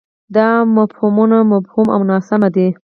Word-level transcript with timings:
دا 0.35 0.49
مفهومونه 0.77 1.37
مبهم 1.51 1.87
او 1.95 2.01
ناسم 2.09 2.41
دي. 2.55 2.67